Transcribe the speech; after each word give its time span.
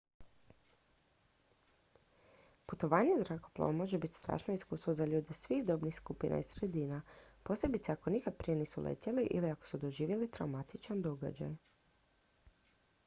putovanje 2.67 3.17
zrakoplovom 3.23 3.75
može 3.81 3.99
biti 4.05 4.13
strašno 4.13 4.53
iskustvo 4.53 4.93
za 4.99 5.05
ljude 5.05 5.35
svih 5.39 5.61
dobnih 5.65 5.95
skupina 5.95 6.39
i 6.39 6.45
sredina 6.47 7.01
posebice 7.49 7.91
ako 7.91 8.13
nikad 8.15 8.37
prije 8.37 8.55
nisu 8.61 8.83
letjeli 8.87 9.27
ili 9.31 9.51
ako 9.51 9.65
su 9.67 9.77
doživjeli 9.83 10.31
traumatičan 10.31 11.01
događaj 11.01 11.55